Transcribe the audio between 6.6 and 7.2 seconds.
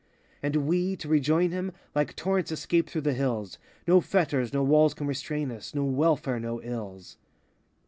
ills.